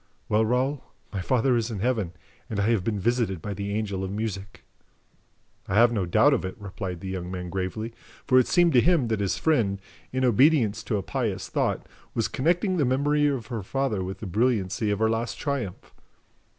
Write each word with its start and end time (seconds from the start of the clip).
Well, 0.29 0.43
Raoul, 0.43 0.83
my 1.13 1.21
father 1.21 1.55
is 1.55 1.69
in 1.69 1.77
Heaven, 1.77 2.13
and 2.49 2.59
I 2.59 2.71
have 2.71 2.83
been 2.83 2.99
visited 2.99 3.39
by 3.39 3.53
the 3.53 3.71
Angel 3.71 4.03
of 4.03 4.09
Music." 4.09 4.63
"I 5.67 5.75
have 5.75 5.91
no 5.93 6.07
doubt 6.07 6.33
of 6.33 6.43
it," 6.43 6.55
replied 6.57 7.01
the 7.01 7.07
young 7.07 7.29
man 7.29 7.51
gravely, 7.51 7.93
for 8.25 8.39
it 8.39 8.47
seemed 8.47 8.73
to 8.73 8.81
him 8.81 9.09
that 9.09 9.19
his 9.19 9.37
friend, 9.37 9.79
in 10.11 10.25
obedience 10.25 10.81
to 10.85 10.97
a 10.97 11.03
pious 11.03 11.49
thought, 11.49 11.85
was 12.15 12.27
connecting 12.27 12.77
the 12.77 12.83
memory 12.85 13.27
of 13.27 13.45
her 13.53 13.61
father 13.61 14.03
with 14.03 14.21
the 14.21 14.25
brilliancy 14.25 14.89
of 14.89 14.97
her 14.97 15.07
last 15.07 15.37
triumph. 15.37 15.93